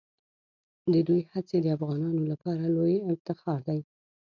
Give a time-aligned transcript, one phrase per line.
[0.93, 3.79] د دوی هڅې د افغانانو لپاره لویه افتخار دي.